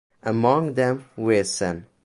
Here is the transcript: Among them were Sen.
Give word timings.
Among 0.23 0.73
them 0.73 1.05
were 1.15 1.43
Sen. 1.43 1.85